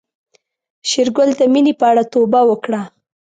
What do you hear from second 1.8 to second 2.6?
اړه توبه